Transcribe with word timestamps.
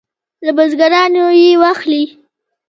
له 0.45 0.51
بزګرانو 0.57 1.25
یې 1.41 1.51
واخلي. 1.61 2.03